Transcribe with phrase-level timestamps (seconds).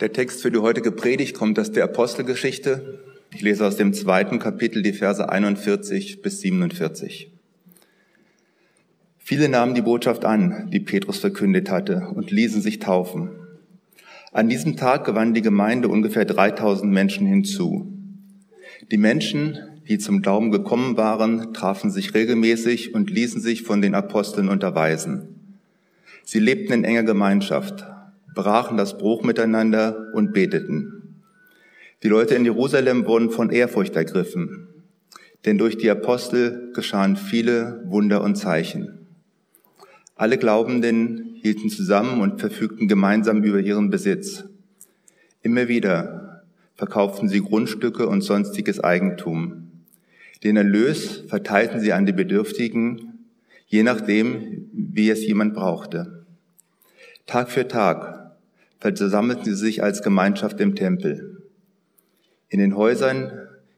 [0.00, 3.00] Der Text für die heutige Predigt kommt aus der Apostelgeschichte.
[3.34, 7.32] Ich lese aus dem zweiten Kapitel die Verse 41 bis 47.
[9.18, 13.30] Viele nahmen die Botschaft an, die Petrus verkündet hatte, und ließen sich taufen.
[14.30, 17.92] An diesem Tag gewann die Gemeinde ungefähr 3000 Menschen hinzu.
[18.92, 19.58] Die Menschen,
[19.88, 25.56] die zum Glauben gekommen waren, trafen sich regelmäßig und ließen sich von den Aposteln unterweisen.
[26.22, 27.84] Sie lebten in enger Gemeinschaft,
[28.38, 31.22] brachen das Bruch miteinander und beteten.
[32.04, 34.68] Die Leute in Jerusalem wurden von Ehrfurcht ergriffen,
[35.44, 39.08] denn durch die Apostel geschahen viele Wunder und Zeichen.
[40.14, 44.44] Alle Glaubenden hielten zusammen und verfügten gemeinsam über ihren Besitz.
[45.42, 46.44] Immer wieder
[46.76, 49.72] verkauften sie Grundstücke und sonstiges Eigentum.
[50.44, 53.18] Den Erlös verteilten sie an die Bedürftigen,
[53.66, 56.24] je nachdem, wie es jemand brauchte.
[57.26, 58.27] Tag für Tag
[58.80, 61.42] versammelten sie sich als Gemeinschaft im Tempel.
[62.48, 63.32] In den Häusern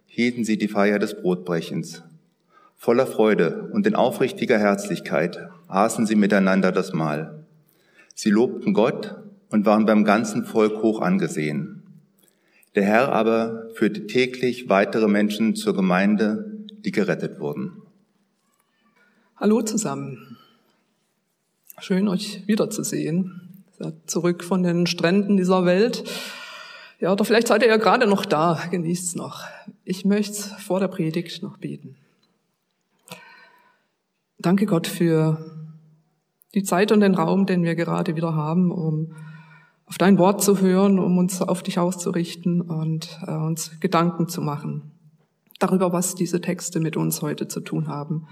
[0.07, 2.03] hielten sie die Feier des Brotbrechens.
[2.77, 7.45] Voller Freude und in aufrichtiger Herzlichkeit aßen sie miteinander das Mahl.
[8.15, 9.17] Sie lobten Gott
[9.51, 11.83] und waren beim ganzen Volk hoch angesehen.
[12.75, 17.83] Der Herr aber führte täglich weitere Menschen zur Gemeinde, die gerettet wurden.
[19.37, 20.37] Hallo zusammen.
[21.81, 23.50] Schön euch wiederzusehen
[24.07, 26.05] zurück von den Stränden dieser Welt.
[26.99, 29.45] Ja, oder vielleicht seid ihr ja gerade noch da, genießt's noch.
[29.85, 31.97] Ich möchte vor der Predigt noch beten.
[34.39, 35.39] Danke Gott für
[36.55, 39.15] die Zeit und den Raum, den wir gerade wieder haben, um
[39.87, 44.41] auf dein Wort zu hören, um uns auf dich auszurichten und äh, uns Gedanken zu
[44.41, 44.93] machen
[45.61, 48.27] darüber, was diese Texte mit uns heute zu tun haben.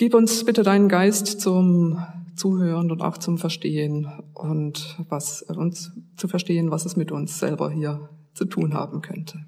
[0.00, 2.02] Gib uns bitte deinen Geist zum
[2.34, 7.70] Zuhören und auch zum Verstehen und was uns zu verstehen, was es mit uns selber
[7.70, 9.44] hier zu tun haben könnte.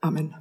[0.00, 0.34] Amen.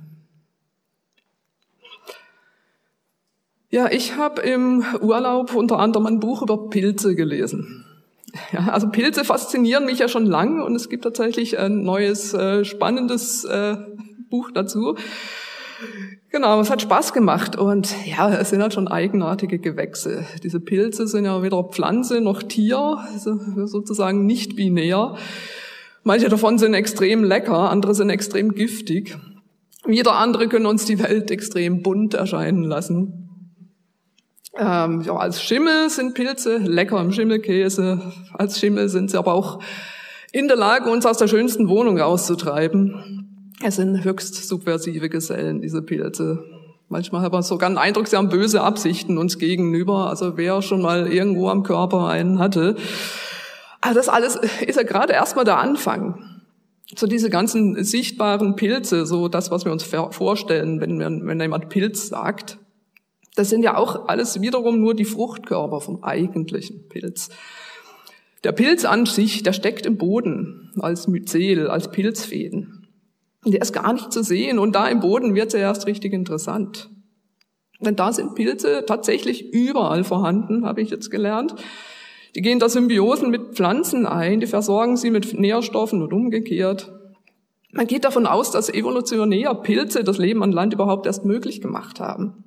[3.69, 7.83] Ja, ich habe im Urlaub unter anderem ein Buch über Pilze gelesen.
[8.53, 12.63] Ja, also Pilze faszinieren mich ja schon lange und es gibt tatsächlich ein neues, äh,
[12.63, 13.75] spannendes äh,
[14.29, 14.95] Buch dazu.
[16.29, 20.25] Genau, es hat Spaß gemacht und ja, es sind halt schon eigenartige Gewächse.
[20.41, 25.15] Diese Pilze sind ja weder Pflanze noch Tier, also sozusagen nicht binär.
[26.03, 29.15] Manche davon sind extrem lecker, andere sind extrem giftig.
[29.85, 33.29] Wieder andere können uns die Welt extrem bunt erscheinen lassen.
[34.57, 38.13] Ähm, ja, als Schimmel sind Pilze lecker im Schimmelkäse.
[38.33, 39.59] Als Schimmel sind sie aber auch
[40.31, 43.22] in der Lage, uns aus der schönsten Wohnung rauszutreiben.
[43.65, 46.43] Es sind höchst subversive Gesellen, diese Pilze.
[46.89, 50.09] Manchmal hat man sogar den Eindruck, sie haben böse Absichten uns gegenüber.
[50.09, 52.75] Also wer schon mal irgendwo am Körper einen hatte.
[53.79, 54.35] Aber das alles
[54.65, 56.41] ist ja gerade erstmal der Anfang.
[56.93, 62.09] So diese ganzen sichtbaren Pilze, so das, was wir uns vorstellen, wenn, wenn jemand Pilz
[62.09, 62.57] sagt,
[63.35, 67.29] das sind ja auch alles wiederum nur die Fruchtkörper vom eigentlichen Pilz.
[68.43, 72.82] Der Pilz an sich, der steckt im Boden als Myzel, als Pilzfäden.
[73.45, 76.89] Der ist gar nicht zu sehen und da im Boden wird ja erst richtig interessant.
[77.81, 81.55] Denn da sind Pilze tatsächlich überall vorhanden, habe ich jetzt gelernt.
[82.35, 86.91] Die gehen da Symbiosen mit Pflanzen ein, die versorgen sie mit Nährstoffen und umgekehrt.
[87.71, 91.99] Man geht davon aus, dass evolutionär Pilze das Leben an Land überhaupt erst möglich gemacht
[91.99, 92.43] haben.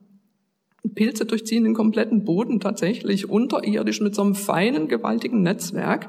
[0.94, 6.08] Pilze durchziehen den kompletten Boden tatsächlich unterirdisch mit so einem feinen, gewaltigen Netzwerk.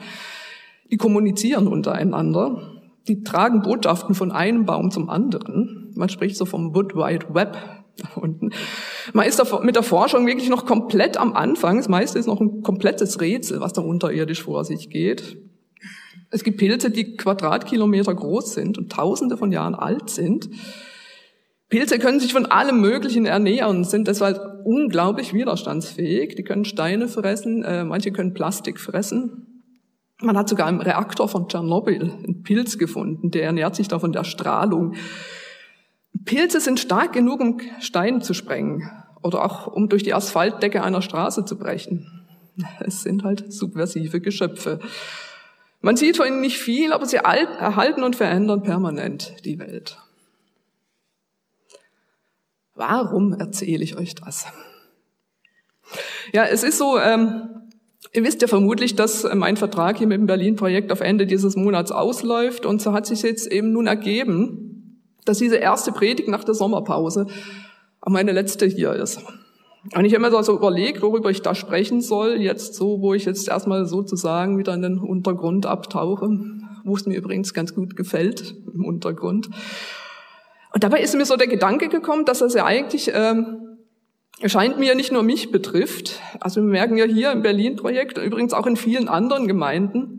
[0.92, 2.77] Die kommunizieren untereinander
[3.08, 5.92] die tragen Botschaften von einem Baum zum anderen.
[5.96, 7.58] Man spricht so vom Wood Wide Web
[7.98, 8.52] da unten.
[9.14, 11.78] Man ist mit der Forschung wirklich noch komplett am Anfang.
[11.78, 15.38] Das meiste ist noch ein komplettes Rätsel, was da unterirdisch vor sich geht.
[16.30, 20.50] Es gibt Pilze, die Quadratkilometer groß sind und tausende von Jahren alt sind.
[21.70, 26.36] Pilze können sich von allem Möglichen ernähren, sind deshalb unglaublich widerstandsfähig.
[26.36, 29.47] Die können Steine fressen, äh, manche können Plastik fressen.
[30.20, 34.12] Man hat sogar im Reaktor von Tschernobyl einen Pilz gefunden, der ernährt sich da von
[34.12, 34.96] der Strahlung.
[36.26, 38.90] Pilze sind stark genug, um Steine zu sprengen
[39.22, 42.28] oder auch um durch die Asphaltdecke einer Straße zu brechen.
[42.80, 44.80] Es sind halt subversive Geschöpfe.
[45.82, 50.00] Man sieht von ihnen nicht viel, aber sie erhalten und verändern permanent die Welt.
[52.74, 54.48] Warum erzähle ich euch das?
[56.34, 57.67] Ja, es ist so, ähm,
[58.18, 61.92] Ihr wisst ja vermutlich, dass mein Vertrag hier mit dem Berlin-Projekt auf Ende dieses Monats
[61.92, 66.56] ausläuft und so hat sich jetzt eben nun ergeben, dass diese erste Predigt nach der
[66.56, 67.28] Sommerpause
[68.08, 69.22] meine letzte hier ist.
[69.96, 73.26] Und ich habe mir so überlegt, worüber ich da sprechen soll, jetzt so, wo ich
[73.26, 76.28] jetzt erstmal sozusagen wieder in den Untergrund abtauche,
[76.86, 79.48] wo es mir übrigens ganz gut gefällt, im Untergrund.
[80.74, 83.67] Und dabei ist mir so der Gedanke gekommen, dass das ja eigentlich ähm,
[84.46, 86.20] scheint mir nicht nur mich betrifft.
[86.40, 90.18] Also wir merken ja hier im Berlin-Projekt, übrigens auch in vielen anderen Gemeinden,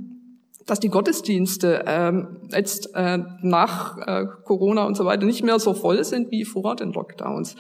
[0.67, 5.73] dass die Gottesdienste ähm, jetzt äh, nach äh, Corona und so weiter nicht mehr so
[5.73, 7.57] voll sind wie vor den Lockdowns.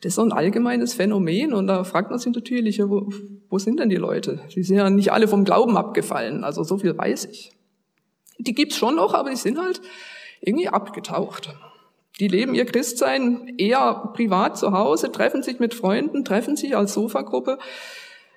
[0.00, 3.10] Das ist so ein allgemeines Phänomen und da fragt man sich natürlich, ja, wo,
[3.50, 4.40] wo sind denn die Leute?
[4.54, 7.52] Die sind ja nicht alle vom Glauben abgefallen, also so viel weiß ich.
[8.38, 9.82] Die gibt's schon noch, aber die sind halt
[10.40, 11.54] irgendwie abgetaucht.
[12.20, 16.92] Die leben ihr Christsein eher privat zu Hause, treffen sich mit Freunden, treffen sich als
[16.92, 17.58] Sofagruppe.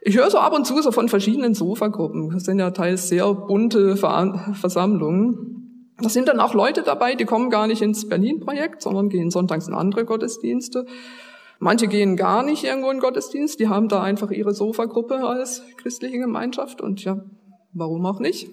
[0.02, 2.30] Ich höre so ab und zu so von verschiedenen Sofagruppen.
[2.30, 5.96] Das sind ja teils sehr bunte Versammlungen.
[6.02, 9.68] Da sind dann auch Leute dabei, die kommen gar nicht ins Berlin-Projekt, sondern gehen sonntags
[9.68, 10.86] in andere Gottesdienste.
[11.60, 16.20] Manche gehen gar nicht irgendwo in Gottesdienst, die haben da einfach ihre Sofagruppe als christliche
[16.20, 17.24] Gemeinschaft und ja,
[17.74, 18.50] warum auch nicht?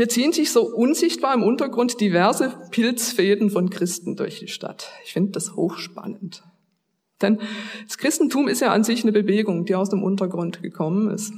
[0.00, 4.90] Hier ziehen sich so unsichtbar im Untergrund diverse Pilzfäden von Christen durch die Stadt.
[5.04, 6.42] Ich finde das hochspannend.
[7.20, 7.38] Denn
[7.86, 11.34] das Christentum ist ja an sich eine Bewegung, die aus dem Untergrund gekommen ist.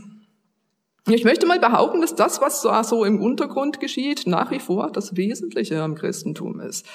[1.10, 5.16] Ich möchte mal behaupten, dass das, was so im Untergrund geschieht, nach wie vor das
[5.16, 6.86] Wesentliche am Christentum ist.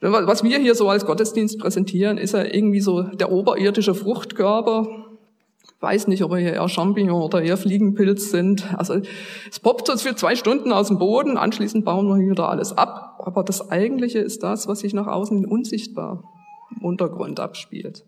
[0.00, 5.09] Was wir hier so als Gottesdienst präsentieren, ist ja irgendwie so der oberirdische Fruchtkörper.
[5.80, 8.66] Weiß nicht, ob hier eher Champignon oder eher Fliegenpilz sind.
[8.76, 9.00] Also
[9.50, 13.18] es poppt so für zwei Stunden aus dem Boden, anschließend bauen wir wieder alles ab.
[13.24, 16.22] Aber das Eigentliche ist das, was sich nach außen unsichtbar
[16.76, 18.04] im Untergrund abspielt.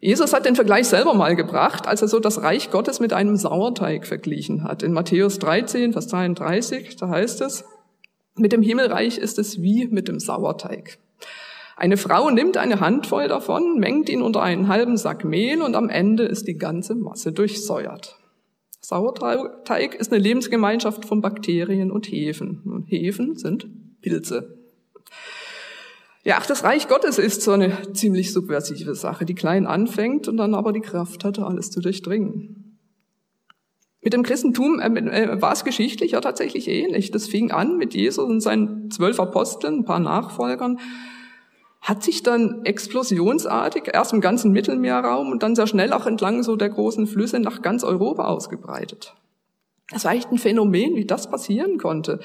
[0.00, 3.36] Jesus hat den Vergleich selber mal gebracht, als er so das Reich Gottes mit einem
[3.36, 4.82] Sauerteig verglichen hat.
[4.82, 7.64] In Matthäus 13, Vers 33, da heißt es,
[8.36, 10.98] mit dem Himmelreich ist es wie mit dem Sauerteig.
[11.78, 15.88] Eine Frau nimmt eine Handvoll davon, mengt ihn unter einen halben Sack Mehl und am
[15.88, 18.18] Ende ist die ganze Masse durchsäuert.
[18.80, 22.62] Sauerteig ist eine Lebensgemeinschaft von Bakterien und Hefen.
[22.64, 23.68] Und Hefen sind
[24.00, 24.58] Pilze.
[26.24, 30.36] Ja, ach, das Reich Gottes ist so eine ziemlich subversive Sache, die klein anfängt und
[30.36, 32.76] dann aber die Kraft hatte, alles zu durchdringen.
[34.02, 37.12] Mit dem Christentum äh, äh, war es geschichtlich ja tatsächlich ähnlich.
[37.12, 40.80] Das fing an mit Jesus und seinen zwölf Aposteln, ein paar Nachfolgern,
[41.80, 46.56] hat sich dann explosionsartig erst im ganzen Mittelmeerraum und dann sehr schnell auch entlang so
[46.56, 49.14] der großen Flüsse nach ganz Europa ausgebreitet.
[49.90, 52.20] Das war echt ein Phänomen, wie das passieren konnte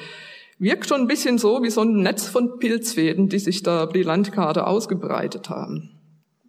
[0.59, 3.93] wirkt schon ein bisschen so wie so ein Netz von Pilzfäden, die sich da über
[3.93, 5.89] die Landkarte ausgebreitet haben.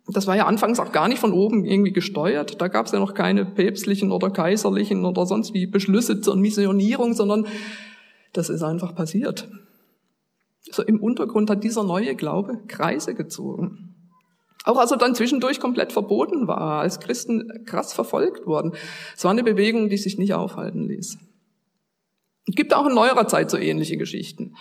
[0.06, 2.60] Das war ja anfangs auch gar nicht von oben irgendwie gesteuert.
[2.60, 7.14] Da gab es ja noch keine päpstlichen oder kaiserlichen oder sonst wie Beschlüsse zur Missionierung,
[7.14, 7.46] sondern
[8.32, 9.48] das ist einfach passiert.
[10.70, 13.94] So im Untergrund hat dieser neue Glaube Kreise gezogen.
[14.64, 18.72] Auch als er dann zwischendurch komplett verboten war, als Christen krass verfolgt wurden.
[19.14, 21.18] Es war eine Bewegung, die sich nicht aufhalten ließ.
[22.46, 24.54] Es gibt auch in neuerer Zeit so ähnliche Geschichten.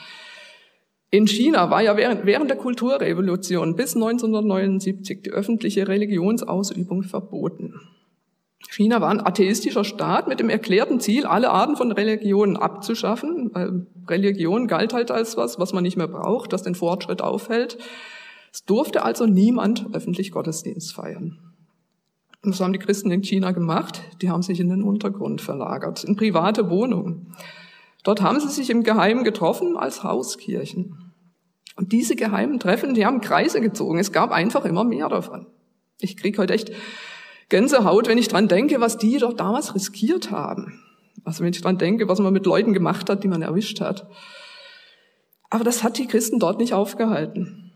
[1.09, 7.75] In China war ja während, während der Kulturrevolution bis 1979 die öffentliche Religionsausübung verboten.
[8.73, 13.51] China war ein atheistischer Staat mit dem erklärten Ziel, alle Arten von Religionen abzuschaffen.
[14.07, 17.77] Religion galt halt als was, was man nicht mehr braucht, das den Fortschritt aufhält.
[18.51, 21.37] Es durfte also niemand öffentlich Gottesdienst feiern.
[22.43, 24.01] Und das haben die Christen in China gemacht.
[24.23, 27.35] Die haben sich in den Untergrund verlagert, in private Wohnungen.
[28.03, 31.13] Dort haben sie sich im Geheimen getroffen als Hauskirchen.
[31.75, 33.99] Und diese geheimen Treffen, die haben Kreise gezogen.
[33.99, 35.45] Es gab einfach immer mehr davon.
[35.99, 36.71] Ich krieg heute echt
[37.53, 40.81] Gänsehaut, wenn ich dran denke, was die doch damals riskiert haben.
[41.23, 44.07] Also wenn ich dran denke, was man mit Leuten gemacht hat, die man erwischt hat.
[45.51, 47.71] Aber das hat die Christen dort nicht aufgehalten.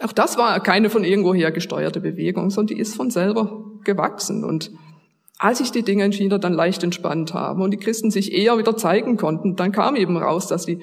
[0.00, 4.72] Auch das war keine von irgendwoher gesteuerte Bewegung, sondern die ist von selber gewachsen und
[5.38, 8.58] als sich die Dinge in China dann leicht entspannt haben und die Christen sich eher
[8.58, 10.80] wieder zeigen konnten, dann kam eben raus, dass die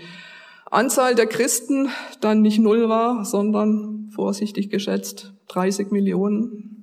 [0.71, 1.89] Anzahl der Christen
[2.21, 6.74] dann nicht null war, sondern vorsichtig geschätzt 30 Millionen.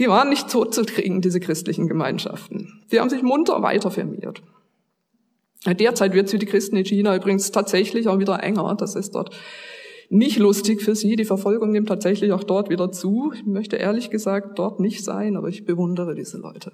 [0.00, 2.82] Die waren nicht tot zu kriegen, diese christlichen Gemeinschaften.
[2.90, 4.42] Die haben sich munter weiter firmiert.
[5.66, 8.74] Derzeit wird es für die Christen in China übrigens tatsächlich auch wieder enger.
[8.76, 9.36] Das ist dort
[10.08, 11.16] nicht lustig für sie.
[11.16, 13.32] Die Verfolgung nimmt tatsächlich auch dort wieder zu.
[13.34, 16.72] Ich möchte ehrlich gesagt dort nicht sein, aber ich bewundere diese Leute.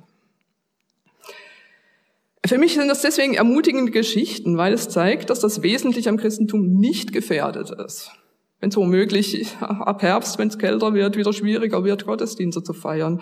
[2.47, 6.79] Für mich sind das deswegen ermutigende Geschichten, weil es zeigt, dass das Wesentliche am Christentum
[6.79, 8.13] nicht gefährdet ist.
[8.61, 13.21] Wenn es womöglich ab Herbst, wenn es kälter wird, wieder schwieriger wird, Gottesdienste zu feiern.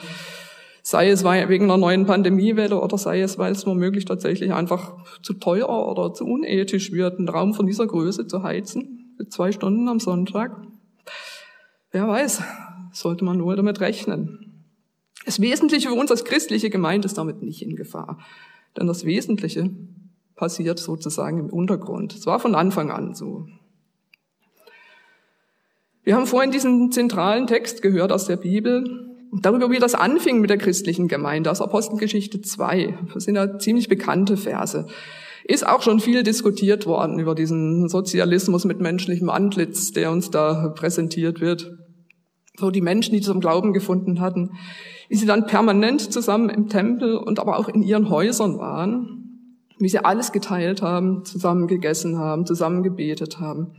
[0.83, 5.33] Sei es wegen einer neuen Pandemiewelle oder sei es, weil es womöglich tatsächlich einfach zu
[5.33, 9.89] teuer oder zu unethisch wird, einen Raum von dieser Größe zu heizen für zwei Stunden
[9.89, 10.61] am Sonntag.
[11.91, 12.43] Wer weiß,
[12.93, 14.67] sollte man wohl damit rechnen.
[15.25, 18.19] Das Wesentliche für uns als christliche Gemeinde ist damit nicht in Gefahr.
[18.77, 19.71] Denn das Wesentliche
[20.35, 22.15] passiert sozusagen im Untergrund.
[22.15, 23.47] Es war von Anfang an so.
[26.05, 30.51] Wir haben vorhin diesen zentralen Text gehört aus der Bibel, darüber, wie das anfing mit
[30.51, 32.99] der christlichen Gemeinde, aus Apostelgeschichte 2.
[33.15, 34.87] Das sind ja ziemlich bekannte Verse.
[35.45, 40.69] Ist auch schon viel diskutiert worden über diesen Sozialismus mit menschlichem Antlitz, der uns da
[40.69, 41.73] präsentiert wird.
[42.59, 44.51] So die Menschen, die zum Glauben gefunden hatten,
[45.09, 49.89] wie sie dann permanent zusammen im Tempel und aber auch in ihren Häusern waren, wie
[49.89, 53.73] sie alles geteilt haben, zusammen gegessen haben, zusammen gebetet haben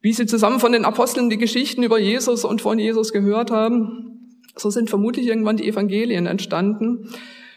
[0.00, 4.42] wie sie zusammen von den Aposteln die Geschichten über Jesus und von Jesus gehört haben.
[4.56, 7.08] So sind vermutlich irgendwann die Evangelien entstanden.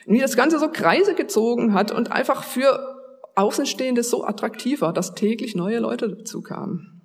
[0.06, 2.98] Und wie das Ganze so Kreise gezogen hat und einfach für
[3.36, 7.02] Außenstehende so attraktiv war, dass täglich neue Leute dazu kamen.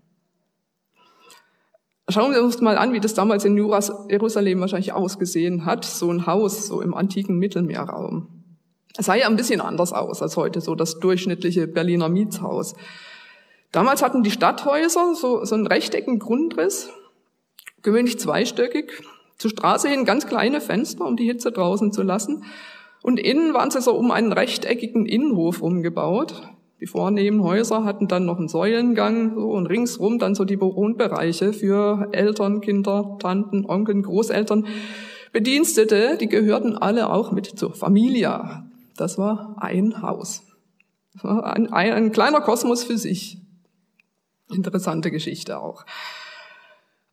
[2.09, 6.27] Schauen wir uns mal an, wie das damals in Jerusalem wahrscheinlich ausgesehen hat, so ein
[6.27, 8.29] Haus, so im antiken Mittelmeerraum.
[8.97, 12.75] Es sah ja ein bisschen anders aus als heute, so das durchschnittliche Berliner Mietshaus.
[13.75, 16.91] Damals hatten die Stadthäuser so, so einen rechteckigen Grundriss,
[17.83, 19.03] gewöhnlich zweistöckig,
[19.37, 22.45] zur Straße hin ganz kleine Fenster, um die Hitze draußen zu lassen.
[23.03, 26.49] Und innen waren sie so um einen rechteckigen Innenhof umgebaut.
[26.81, 31.53] Die vornehmen Häuser hatten dann noch einen Säulengang so, und ringsrum dann so die Wohnbereiche
[31.53, 34.69] für Eltern, Kinder, Tanten, Onkeln, Großeltern,
[35.33, 38.71] Bedienstete, die gehörten alle auch mit zur Familia.
[38.97, 40.45] Das war ein Haus.
[41.25, 43.44] Ein, ein, ein kleiner Kosmos für sich.
[44.51, 45.85] Interessante Geschichte auch.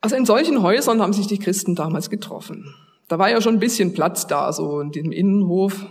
[0.01, 2.73] Also in solchen Häusern haben sich die Christen damals getroffen.
[3.07, 5.85] Da war ja schon ein bisschen Platz da, so in dem Innenhof.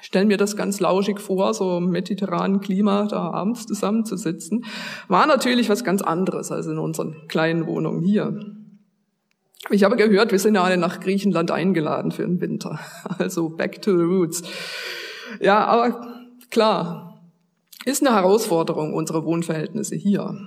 [0.00, 4.64] Stellen mir das ganz lauschig vor, so im mediterranen Klima da abends zusammenzusitzen.
[5.08, 8.38] War natürlich was ganz anderes als in unseren kleinen Wohnungen hier.
[9.70, 12.78] Ich habe gehört, wir sind ja alle nach Griechenland eingeladen für den Winter.
[13.18, 14.42] Also back to the roots.
[15.40, 17.20] Ja, aber klar,
[17.84, 20.38] ist eine Herausforderung, unsere Wohnverhältnisse hier.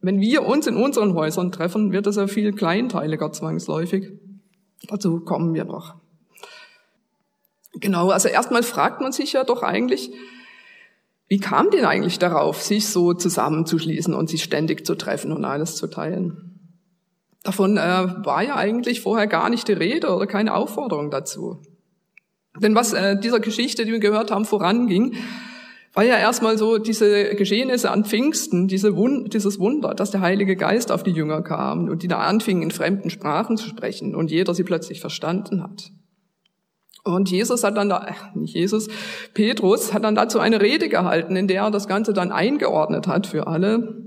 [0.00, 4.12] Wenn wir uns in unseren Häusern treffen, wird es ja viel kleinteiliger zwangsläufig.
[4.88, 5.96] Dazu kommen wir noch.
[7.74, 10.10] Genau, also erstmal fragt man sich ja doch eigentlich,
[11.28, 15.76] wie kam denn eigentlich darauf, sich so zusammenzuschließen und sich ständig zu treffen und alles
[15.76, 16.58] zu teilen?
[17.42, 21.60] Davon äh, war ja eigentlich vorher gar nicht die Rede oder keine Aufforderung dazu.
[22.60, 25.14] Denn was äh, dieser Geschichte, die wir gehört haben, voranging,
[25.94, 30.56] war ja erstmal so diese Geschehnisse an Pfingsten, diese Wund dieses Wunder, dass der Heilige
[30.56, 34.30] Geist auf die Jünger kam und die da anfingen, in fremden Sprachen zu sprechen und
[34.30, 35.90] jeder sie plötzlich verstanden hat.
[37.04, 38.88] Und Jesus hat dann da, äh, nicht Jesus,
[39.32, 43.26] Petrus hat dann dazu eine Rede gehalten, in der er das Ganze dann eingeordnet hat
[43.26, 44.04] für alle,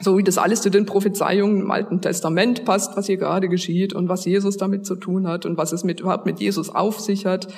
[0.00, 3.92] so wie das alles zu den Prophezeiungen im Alten Testament passt, was hier gerade geschieht
[3.92, 6.98] und was Jesus damit zu tun hat und was es mit, überhaupt mit Jesus auf
[7.00, 7.48] sich hat,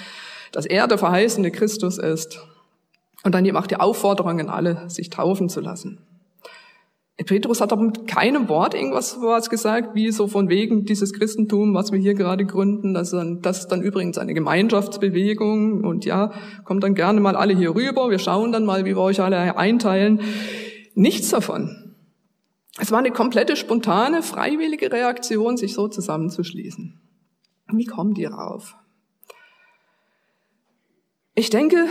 [0.52, 2.40] dass er der verheißene Christus ist
[3.23, 5.99] und dann macht die Aufforderung an alle, sich taufen zu lassen.
[7.25, 11.75] Petrus hat aber mit keinem Wort irgendwas was gesagt, wie so von wegen dieses Christentum,
[11.75, 16.07] was wir hier gerade gründen, das ist, dann, das ist dann übrigens eine Gemeinschaftsbewegung und
[16.07, 16.33] ja,
[16.65, 19.57] kommt dann gerne mal alle hier rüber, wir schauen dann mal, wie wir euch alle
[19.59, 20.21] einteilen.
[20.95, 21.95] Nichts davon.
[22.79, 26.99] Es war eine komplette spontane, freiwillige Reaktion, sich so zusammenzuschließen.
[27.73, 28.77] Wie kommen die rauf?
[31.35, 31.87] Ich denke,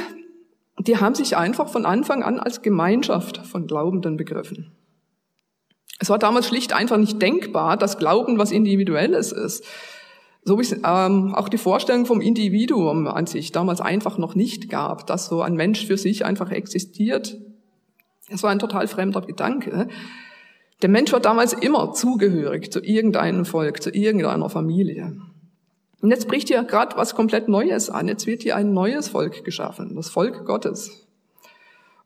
[0.88, 4.72] die haben sich einfach von Anfang an als Gemeinschaft von Glaubenden begriffen.
[6.00, 9.66] Es war damals schlicht einfach nicht denkbar, dass Glauben was Individuelles ist.
[10.44, 14.70] So wie es ähm, auch die Vorstellung vom Individuum an sich damals einfach noch nicht
[14.70, 17.38] gab, dass so ein Mensch für sich einfach existiert.
[18.30, 19.90] Es war ein total fremder Gedanke.
[20.82, 25.18] Der Mensch war damals immer zugehörig zu irgendeinem Volk, zu irgendeiner Familie.
[26.02, 28.08] Und jetzt bricht hier gerade was komplett Neues an.
[28.08, 31.08] Jetzt wird hier ein neues Volk geschaffen, das Volk Gottes.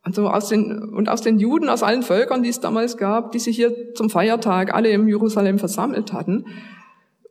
[0.05, 3.31] Und, so aus den, und aus den Juden, aus allen Völkern, die es damals gab,
[3.31, 6.45] die sich hier zum Feiertag alle im Jerusalem versammelt hatten,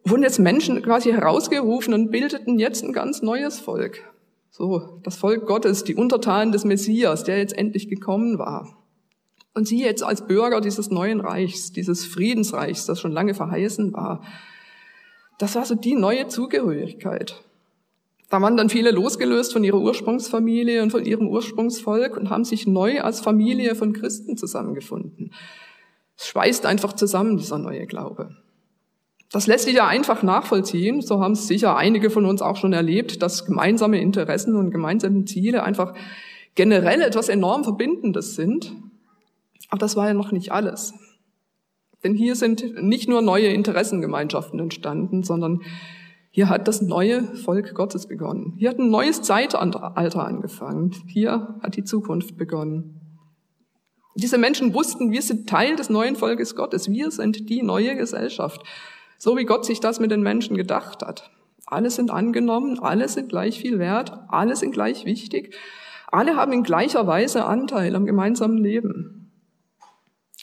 [0.04, 4.00] wurden jetzt Menschen quasi herausgerufen und bildeten jetzt ein ganz neues Volk.
[4.50, 8.76] So, das Volk Gottes, die Untertanen des Messias, der jetzt endlich gekommen war.
[9.54, 14.22] Und sie jetzt als Bürger dieses neuen Reichs, dieses Friedensreichs, das schon lange verheißen war,
[15.38, 17.42] das war so die neue Zugehörigkeit.
[18.28, 22.66] Da waren dann viele losgelöst von ihrer Ursprungsfamilie und von ihrem Ursprungsvolk und haben sich
[22.66, 25.34] neu als Familie von Christen zusammengefunden.
[26.16, 28.36] Es schweißt einfach zusammen, dieser neue Glaube.
[29.30, 31.00] Das lässt sich ja einfach nachvollziehen.
[31.00, 35.24] So haben es sicher einige von uns auch schon erlebt, dass gemeinsame Interessen und gemeinsame
[35.24, 35.94] Ziele einfach
[36.54, 38.74] generell etwas enorm Verbindendes sind.
[39.68, 40.94] Aber das war ja noch nicht alles.
[42.04, 45.60] Denn hier sind nicht nur neue Interessengemeinschaften entstanden, sondern
[46.30, 48.54] hier hat das neue Volk Gottes begonnen.
[48.56, 50.92] Hier hat ein neues Zeitalter angefangen.
[51.06, 53.00] Hier hat die Zukunft begonnen.
[54.14, 56.90] Diese Menschen wussten, wir sind Teil des neuen Volkes Gottes.
[56.90, 58.62] Wir sind die neue Gesellschaft.
[59.18, 61.30] So wie Gott sich das mit den Menschen gedacht hat.
[61.66, 65.54] Alle sind angenommen, alle sind gleich viel wert, alle sind gleich wichtig.
[66.10, 69.21] Alle haben in gleicher Weise Anteil am gemeinsamen Leben.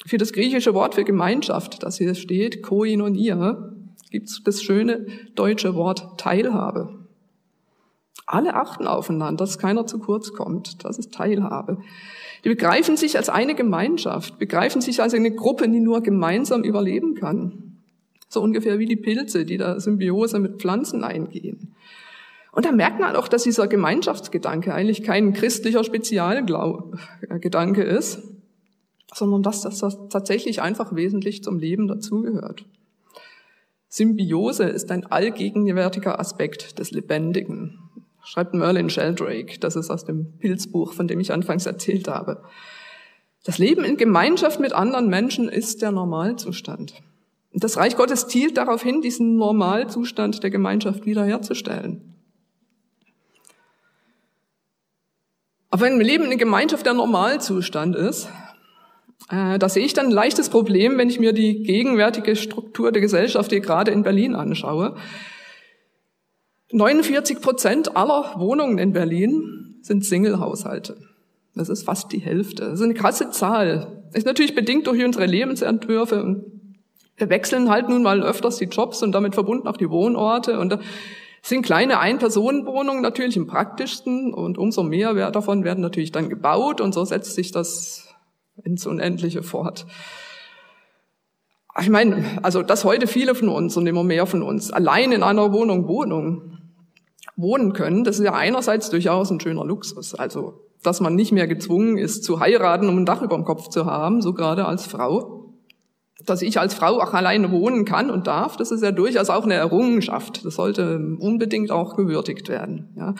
[0.05, 3.73] Für das griechische Wort für Gemeinschaft, das hier steht, koinonia,
[4.11, 6.99] gibt es das schöne deutsche Wort Teilhabe.
[8.25, 10.85] Alle achten aufeinander, dass keiner zu kurz kommt.
[10.85, 11.79] Das ist Teilhabe.
[12.43, 17.15] Die begreifen sich als eine Gemeinschaft, begreifen sich als eine Gruppe, die nur gemeinsam überleben
[17.15, 17.77] kann.
[18.27, 21.73] So ungefähr wie die Pilze, die da Symbiose mit Pflanzen eingehen.
[22.51, 28.21] Und da merkt man auch, dass dieser Gemeinschaftsgedanke eigentlich kein christlicher Spezialgedanke ist,
[29.13, 32.65] sondern dass das tatsächlich einfach wesentlich zum Leben dazugehört.
[33.87, 37.79] Symbiose ist ein allgegenwärtiger Aspekt des Lebendigen,
[38.23, 39.59] schreibt Merlin Sheldrake.
[39.59, 42.43] Das ist aus dem Pilzbuch, von dem ich anfangs erzählt habe.
[43.43, 47.01] Das Leben in Gemeinschaft mit anderen Menschen ist der Normalzustand.
[47.51, 52.13] Und das Reich Gottes zielt darauf hin, diesen Normalzustand der Gemeinschaft wiederherzustellen.
[55.71, 58.27] Aber wenn Leben in Gemeinschaft der Normalzustand ist,
[59.27, 63.51] da sehe ich dann ein leichtes Problem, wenn ich mir die gegenwärtige Struktur der Gesellschaft
[63.51, 64.95] hier gerade in Berlin anschaue.
[66.71, 70.97] 49 Prozent aller Wohnungen in Berlin sind Single-Haushalte.
[71.55, 72.65] Das ist fast die Hälfte.
[72.65, 74.03] Das ist eine krasse Zahl.
[74.13, 76.43] Ist natürlich bedingt durch unsere Lebensentwürfe.
[77.17, 80.59] Wir wechseln halt nun mal öfters die Jobs und damit verbunden auch die Wohnorte.
[80.59, 80.79] Und da
[81.41, 86.93] sind kleine Ein-Personen-Wohnungen natürlich am praktischsten und umso mehr davon werden natürlich dann gebaut und
[86.93, 88.08] so setzt sich das
[88.63, 89.85] ins Unendliche fort.
[91.79, 95.23] Ich meine, also dass heute viele von uns und immer mehr von uns allein in
[95.23, 96.57] einer Wohnung Wohnung
[97.35, 100.13] wohnen können, das ist ja einerseits durchaus ein schöner Luxus.
[100.13, 103.69] Also, dass man nicht mehr gezwungen ist zu heiraten, um ein Dach über dem Kopf
[103.69, 105.53] zu haben, so gerade als Frau.
[106.25, 109.45] Dass ich als Frau auch alleine wohnen kann und darf, das ist ja durchaus auch
[109.45, 110.43] eine Errungenschaft.
[110.43, 112.93] Das sollte unbedingt auch gewürdigt werden.
[112.97, 113.15] Ja.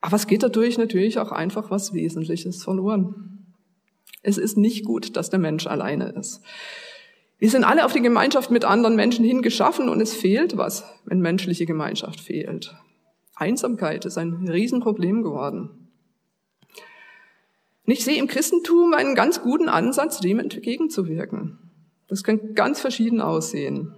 [0.00, 3.41] Aber es geht dadurch natürlich auch einfach was Wesentliches verloren.
[4.22, 6.40] Es ist nicht gut, dass der Mensch alleine ist.
[7.38, 11.20] Wir sind alle auf die Gemeinschaft mit anderen Menschen hingeschaffen und es fehlt was, wenn
[11.20, 12.74] menschliche Gemeinschaft fehlt.
[13.34, 15.88] Einsamkeit ist ein Riesenproblem geworden.
[17.84, 21.58] Und ich sehe im Christentum einen ganz guten Ansatz, dem entgegenzuwirken.
[22.06, 23.96] Das kann ganz verschieden aussehen.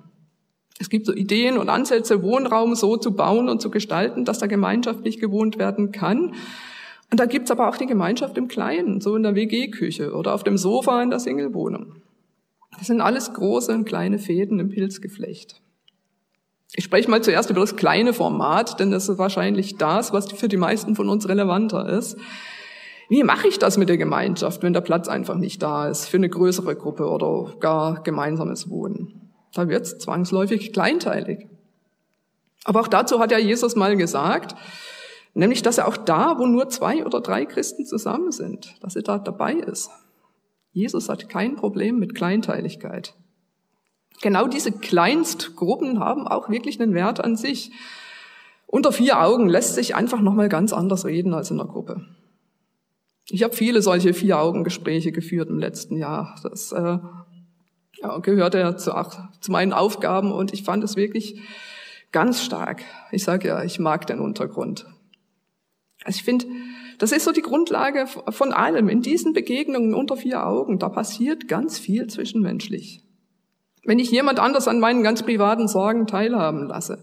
[0.79, 4.47] Es gibt so Ideen und Ansätze, Wohnraum so zu bauen und zu gestalten, dass da
[4.47, 6.35] gemeinschaftlich gewohnt werden kann.
[7.11, 10.43] Und da gibt's aber auch die Gemeinschaft im Kleinen, so in der WG-Küche oder auf
[10.43, 12.03] dem Sofa in der Singlewohnung.
[12.79, 15.61] Das sind alles große und kleine Fäden im Pilzgeflecht.
[16.77, 20.49] Ich spreche mal zuerst über das kleine Format, denn das ist wahrscheinlich das, was für
[20.49, 22.19] die meisten von uns relevanter ist.
[23.09, 26.17] Wie mache ich das mit der Gemeinschaft, wenn der Platz einfach nicht da ist für
[26.17, 29.31] eine größere Gruppe oder gar gemeinsames Wohnen?
[29.53, 31.47] Da wird's zwangsläufig kleinteilig.
[32.65, 34.57] Aber auch dazu hat ja Jesus mal gesagt,
[35.35, 39.03] Nämlich, dass er auch da, wo nur zwei oder drei Christen zusammen sind, dass er
[39.03, 39.91] da dabei ist.
[40.73, 43.15] Jesus hat kein Problem mit Kleinteiligkeit.
[44.23, 47.73] Genau diese Kleinstgruppen haben auch wirklich einen Wert an sich.
[48.67, 52.05] Unter vier Augen lässt sich einfach nochmal ganz anders reden als in der Gruppe.
[53.29, 56.37] Ich habe viele solche Vier-Augen-Gespräche geführt im letzten Jahr.
[56.43, 56.99] Das äh,
[58.01, 58.93] ja, gehörte ja zu,
[59.41, 61.41] zu meinen Aufgaben und ich fand es wirklich
[62.13, 62.83] ganz stark.
[63.11, 64.87] Ich sage ja, ich mag den Untergrund.
[66.05, 66.47] Also ich finde,
[66.99, 68.89] das ist so die Grundlage von allem.
[68.89, 73.03] In diesen Begegnungen unter vier Augen, da passiert ganz viel zwischenmenschlich.
[73.85, 77.03] Wenn ich jemand anders an meinen ganz privaten Sorgen teilhaben lasse,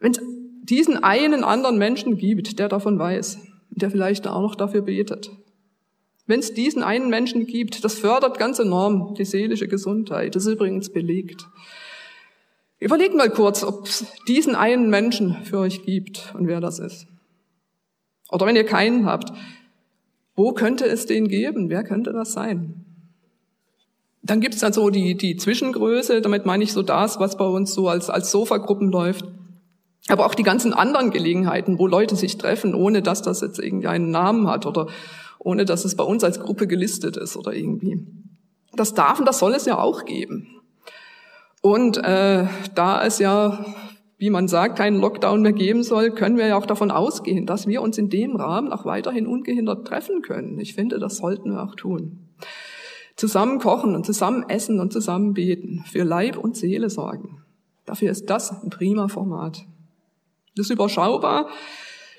[0.00, 0.20] wenn es
[0.62, 3.38] diesen einen anderen Menschen gibt, der davon weiß,
[3.70, 5.30] der vielleicht auch noch dafür betet,
[6.26, 10.36] wenn es diesen einen Menschen gibt, das fördert ganz enorm die seelische Gesundheit.
[10.36, 11.48] Das ist übrigens belegt.
[12.78, 17.06] Überlegt mal kurz, ob es diesen einen Menschen für euch gibt und wer das ist.
[18.30, 19.32] Oder wenn ihr keinen habt,
[20.36, 21.68] wo könnte es den geben?
[21.70, 22.84] Wer könnte das sein?
[24.22, 27.46] Dann gibt es dann so die, die Zwischengröße, damit meine ich so das, was bei
[27.46, 29.24] uns so als, als Sofagruppen läuft.
[30.08, 33.88] Aber auch die ganzen anderen Gelegenheiten, wo Leute sich treffen, ohne dass das jetzt irgendwie
[33.88, 34.88] einen Namen hat oder
[35.38, 38.06] ohne dass es bei uns als Gruppe gelistet ist oder irgendwie.
[38.74, 40.48] Das darf und das soll es ja auch geben.
[41.60, 43.64] Und äh, da es ja
[44.18, 47.68] wie man sagt, keinen Lockdown mehr geben soll, können wir ja auch davon ausgehen, dass
[47.68, 50.58] wir uns in dem Rahmen auch weiterhin ungehindert treffen können.
[50.58, 52.18] Ich finde, das sollten wir auch tun.
[53.14, 57.42] Zusammen kochen und zusammen essen und zusammen beten, für Leib und Seele sorgen.
[57.84, 59.64] Dafür ist das ein prima Format.
[60.56, 61.48] Das ist überschaubar,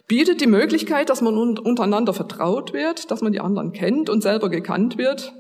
[0.08, 4.50] bietet die Möglichkeit, dass man untereinander vertraut wird, dass man die anderen kennt und selber
[4.50, 5.34] gekannt wird.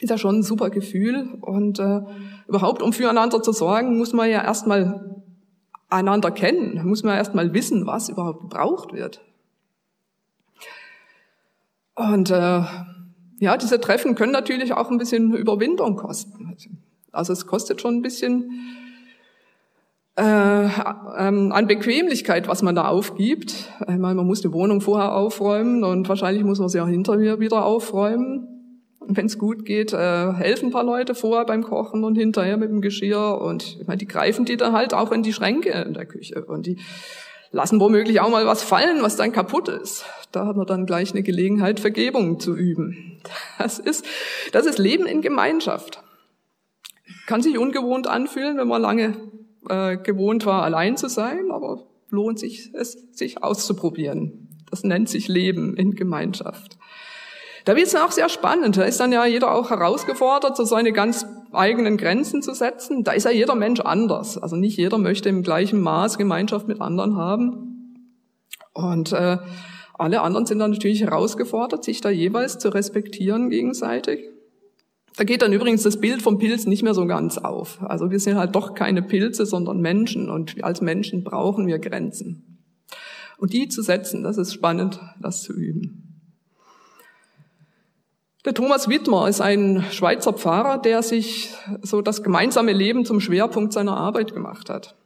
[0.00, 1.38] Ist ja schon ein super Gefühl.
[1.40, 2.00] Und äh,
[2.48, 5.23] überhaupt, um füreinander zu sorgen, muss man ja erstmal
[5.94, 9.20] einander kennen, muss man erstmal wissen, was überhaupt gebraucht wird.
[11.94, 12.62] Und äh,
[13.38, 16.56] ja, diese Treffen können natürlich auch ein bisschen Überwindung kosten.
[17.12, 18.50] Also es kostet schon ein bisschen
[20.16, 20.22] äh,
[20.64, 23.70] ähm, an Bequemlichkeit, was man da aufgibt.
[23.86, 27.64] Einmal, man muss die Wohnung vorher aufräumen und wahrscheinlich muss man sie auch hinterher wieder
[27.64, 28.53] aufräumen.
[29.06, 32.70] Wenn es gut geht, äh, helfen ein paar Leute vor beim Kochen und hinterher mit
[32.70, 33.40] dem Geschirr.
[33.40, 36.44] Und ich meine, die greifen die dann halt auch in die Schränke in der Küche.
[36.44, 36.78] Und die
[37.54, 40.04] lassen womöglich auch mal was fallen, was dann kaputt ist.
[40.32, 43.20] Da hat man dann gleich eine Gelegenheit, Vergebung zu üben.
[43.58, 44.04] Das ist,
[44.52, 46.02] das ist Leben in Gemeinschaft.
[47.26, 49.16] Kann sich ungewohnt anfühlen, wenn man lange
[49.68, 54.48] äh, gewohnt war, allein zu sein, aber lohnt sich es, sich auszuprobieren.
[54.70, 56.78] Das nennt sich Leben in Gemeinschaft.
[57.64, 58.76] Da wird es auch sehr spannend.
[58.76, 63.04] Da ist dann ja jeder auch herausgefordert, so seine ganz eigenen Grenzen zu setzen.
[63.04, 64.36] Da ist ja jeder Mensch anders.
[64.36, 68.02] Also nicht jeder möchte im gleichen Maß Gemeinschaft mit anderen haben.
[68.74, 69.38] Und äh,
[69.94, 74.20] alle anderen sind dann natürlich herausgefordert, sich da jeweils zu respektieren gegenseitig.
[75.16, 77.78] Da geht dann übrigens das Bild vom Pilz nicht mehr so ganz auf.
[77.82, 82.66] Also wir sind halt doch keine Pilze, sondern Menschen und als Menschen brauchen wir Grenzen.
[83.38, 86.03] Und die zu setzen, das ist spannend, das zu üben.
[88.44, 93.72] Der Thomas Wittmer ist ein Schweizer Pfarrer, der sich so das gemeinsame Leben zum Schwerpunkt
[93.72, 94.96] seiner Arbeit gemacht hat.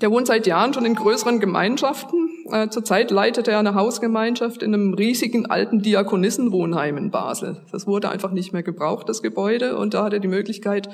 [0.00, 2.30] Der wohnt seit Jahren schon in größeren Gemeinschaften.
[2.50, 7.60] Äh, zurzeit leitet er eine Hausgemeinschaft in einem riesigen alten Diakonissenwohnheim in Basel.
[7.70, 10.88] Das wurde einfach nicht mehr gebraucht, das Gebäude, und da hat er die Möglichkeit,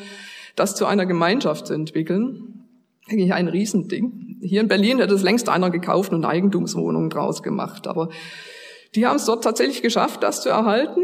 [0.57, 2.65] das zu einer Gemeinschaft zu entwickeln.
[3.09, 4.39] Eigentlich ein Riesending.
[4.43, 8.09] Hier in Berlin hätte es längst einer gekauft und Eigentumswohnungen draus gemacht, aber
[8.95, 11.03] die haben es dort tatsächlich geschafft, das zu erhalten.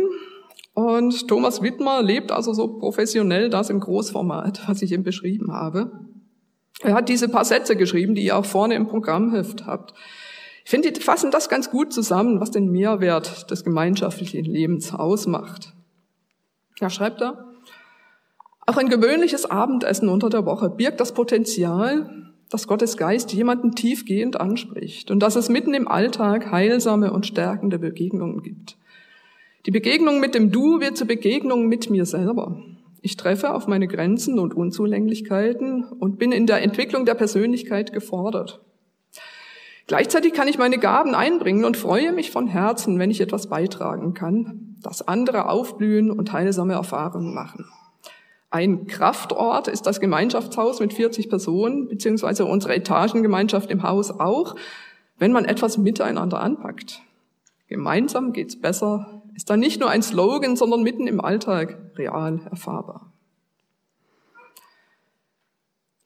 [0.74, 5.92] Und Thomas Wittmer lebt also so professionell das im Großformat, was ich ihm beschrieben habe.
[6.80, 9.94] Er hat diese paar Sätze geschrieben, die ihr auch vorne im Programmheft habt.
[10.64, 15.72] Ich finde, die fassen das ganz gut zusammen, was den Mehrwert des gemeinschaftlichen Lebens ausmacht.
[16.80, 17.44] Er schreibt da,
[18.66, 24.40] auch ein gewöhnliches Abendessen unter der Woche birgt das Potenzial, dass Gottes Geist jemanden tiefgehend
[24.40, 28.76] anspricht und dass es mitten im Alltag heilsame und stärkende Begegnungen gibt.
[29.66, 32.60] Die Begegnung mit dem Du wird zur Begegnung mit mir selber.
[33.00, 38.60] Ich treffe auf meine Grenzen und Unzulänglichkeiten und bin in der Entwicklung der Persönlichkeit gefordert.
[39.86, 44.12] Gleichzeitig kann ich meine Gaben einbringen und freue mich von Herzen, wenn ich etwas beitragen
[44.12, 47.64] kann, dass andere aufblühen und heilsame Erfahrungen machen.
[48.50, 54.56] Ein Kraftort ist das Gemeinschaftshaus mit 40 Personen, beziehungsweise unsere Etagengemeinschaft im Haus auch,
[55.18, 57.00] wenn man etwas miteinander anpackt.
[57.66, 63.12] Gemeinsam geht's besser, ist dann nicht nur ein Slogan, sondern mitten im Alltag real erfahrbar.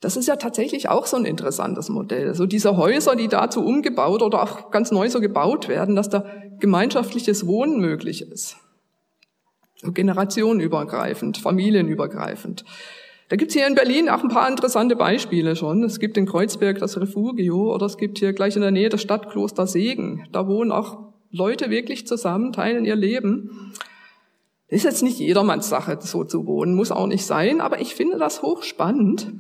[0.01, 2.35] Das ist ja tatsächlich auch so ein interessantes Modell.
[2.35, 6.25] So diese Häuser, die dazu umgebaut oder auch ganz neu so gebaut werden, dass da
[6.61, 8.57] gemeinschaftliches Wohnen möglich ist.
[9.77, 12.65] So generationenübergreifend, familienübergreifend.
[13.29, 15.83] Da gibt's hier in Berlin auch ein paar interessante Beispiele schon.
[15.83, 19.03] Es gibt in Kreuzberg das Refugio oder es gibt hier gleich in der Nähe das
[19.03, 20.27] Stadtkloster Segen.
[20.33, 23.73] Da wohnen auch Leute wirklich zusammen, teilen ihr Leben.
[24.69, 28.19] Ist jetzt nicht jedermanns Sache, so zu wohnen, muss auch nicht sein, aber ich finde
[28.19, 29.33] das hochspannend.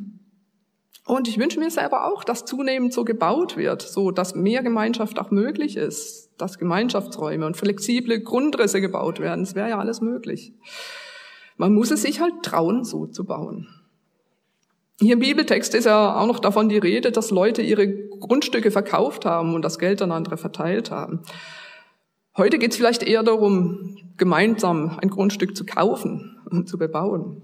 [1.09, 5.18] Und ich wünsche mir selber auch, dass zunehmend so gebaut wird, so dass mehr Gemeinschaft
[5.18, 9.42] auch möglich ist, dass Gemeinschaftsräume und flexible Grundrisse gebaut werden.
[9.42, 10.53] Es wäre ja alles möglich.
[11.57, 13.68] Man muss es sich halt trauen, so zu bauen.
[15.01, 19.24] Hier im Bibeltext ist ja auch noch davon die Rede, dass Leute ihre Grundstücke verkauft
[19.24, 21.22] haben und das Geld an andere verteilt haben.
[22.38, 27.42] Heute geht es vielleicht eher darum, gemeinsam ein Grundstück zu kaufen und zu bebauen.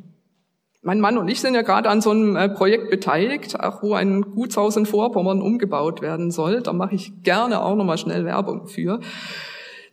[0.83, 3.95] Mein Mann und ich sind ja gerade an so einem äh, Projekt beteiligt, auch wo
[3.95, 6.61] ein Gutshaus in Vorpommern umgebaut werden soll.
[6.61, 9.01] Da mache ich gerne auch nochmal schnell Werbung für.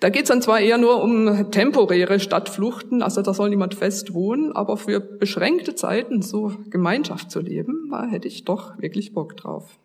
[0.02, 4.14] Da geht es dann zwar eher nur um temporäre Stadtfluchten, also da soll niemand fest
[4.14, 9.36] wohnen, aber für beschränkte Zeiten so Gemeinschaft zu leben, da hätte ich doch wirklich Bock
[9.36, 9.80] drauf.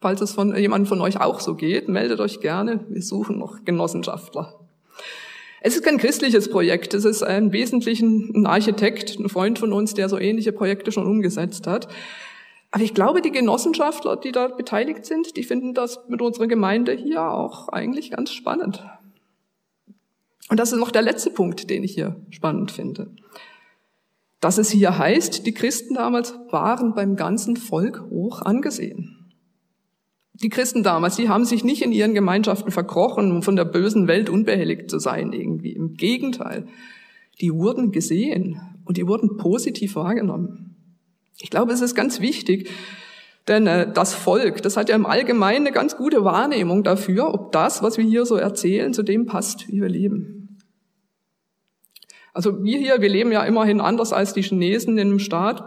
[0.00, 2.84] Falls es von jemandem von euch auch so geht, meldet euch gerne.
[2.88, 4.58] Wir suchen noch Genossenschaftler.
[5.60, 6.94] Es ist kein christliches Projekt.
[6.94, 11.06] Es ist im Wesentlichen ein Architekt, ein Freund von uns, der so ähnliche Projekte schon
[11.06, 11.88] umgesetzt hat.
[12.70, 16.92] Aber ich glaube, die Genossenschaftler, die da beteiligt sind, die finden das mit unserer Gemeinde
[16.92, 18.82] hier auch eigentlich ganz spannend.
[20.48, 23.10] Und das ist noch der letzte Punkt, den ich hier spannend finde.
[24.40, 29.19] Dass es hier heißt, die Christen damals waren beim ganzen Volk hoch angesehen.
[30.42, 34.08] Die Christen damals, die haben sich nicht in ihren Gemeinschaften verkrochen, um von der bösen
[34.08, 35.72] Welt unbehelligt zu sein irgendwie.
[35.72, 36.66] Im Gegenteil,
[37.40, 40.76] die wurden gesehen und die wurden positiv wahrgenommen.
[41.40, 42.70] Ich glaube, es ist ganz wichtig,
[43.48, 47.52] denn äh, das Volk, das hat ja im Allgemeinen eine ganz gute Wahrnehmung dafür, ob
[47.52, 50.58] das, was wir hier so erzählen, zu dem passt, wie wir leben.
[52.32, 55.64] Also wir hier, wir leben ja immerhin anders als die Chinesen in einem Staat.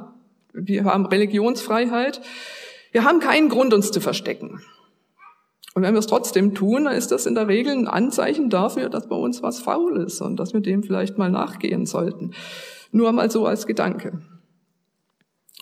[0.53, 2.21] Wir haben Religionsfreiheit.
[2.93, 4.61] Wir haben keinen Grund, uns zu verstecken.
[5.73, 8.89] Und wenn wir es trotzdem tun, dann ist das in der Regel ein Anzeichen dafür,
[8.89, 12.31] dass bei uns was faul ist und dass wir dem vielleicht mal nachgehen sollten.
[12.91, 14.21] Nur mal so als Gedanke.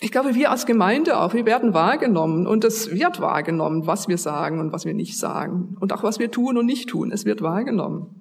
[0.02, 4.18] Ich glaube, wir als Gemeinde auch, wir werden wahrgenommen und es wird wahrgenommen, was wir
[4.18, 7.12] sagen und was wir nicht sagen und auch was wir tun und nicht tun.
[7.12, 8.20] Es wird wahrgenommen.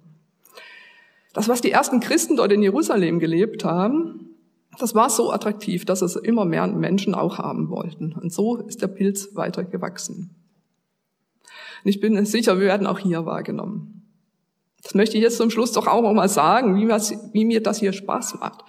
[1.34, 4.31] Das, was die ersten Christen dort in Jerusalem gelebt haben,
[4.80, 8.14] das war so attraktiv, dass es immer mehr Menschen auch haben wollten.
[8.14, 10.36] Und so ist der Pilz weiter gewachsen.
[11.84, 14.02] Und ich bin sicher, wir werden auch hier wahrgenommen.
[14.84, 17.94] Das möchte ich jetzt zum Schluss doch auch mal sagen, wie, wie mir das hier
[17.94, 18.64] Spaß macht.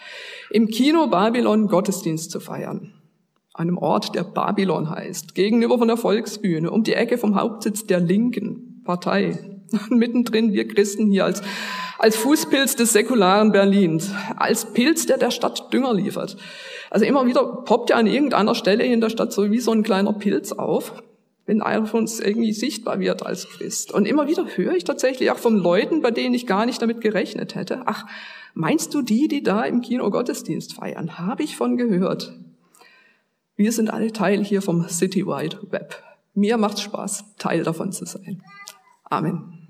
[0.51, 2.95] Im Kino Babylon Gottesdienst zu feiern.
[3.55, 5.35] Einem Ort, der Babylon heißt.
[5.35, 6.71] Gegenüber von der Volksbühne.
[6.71, 9.39] Um die Ecke vom Hauptsitz der linken Partei.
[9.91, 11.43] Mittendrin wir Christen hier als,
[12.03, 14.13] als Fußpilz des säkularen Berlins.
[14.37, 16.37] Als Pilz, der der Stadt Dünger liefert.
[16.91, 19.83] Also immer wieder poppt ja an irgendeiner Stelle in der Stadt so wie so ein
[19.83, 20.93] kleiner Pilz auf
[21.47, 23.93] wenn einer von uns irgendwie sichtbar wird als Christ.
[23.93, 27.01] Und immer wieder höre ich tatsächlich auch von Leuten, bei denen ich gar nicht damit
[27.01, 28.07] gerechnet hätte, ach,
[28.55, 31.19] meinst du die, die da im Kino Gottesdienst feiern?
[31.19, 32.33] Habe ich von gehört.
[33.57, 36.03] Wir sind alle Teil hier vom City Wide Web.
[36.35, 38.43] Mir macht's Spaß, Teil davon zu sein.
[39.05, 39.62] Amen.